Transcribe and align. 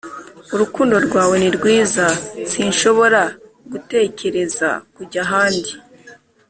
urukundo 0.53 0.95
rwawe 1.05 1.35
ni 1.41 1.49
rwiza 1.57 2.05
sinshobora 2.51 3.21
gutekereza 3.71 4.69
kujya 4.95 5.21
ahandi 5.25 5.71